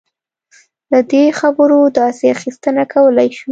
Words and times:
له 0.91 0.99
دې 1.11 1.23
خبرو 1.39 1.79
داسې 1.99 2.23
اخیستنه 2.35 2.83
کولای 2.93 3.29
شو. 3.37 3.49